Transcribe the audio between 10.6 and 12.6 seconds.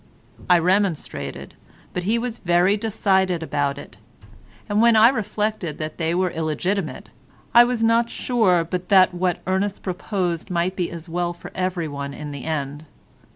be as well for everyone in the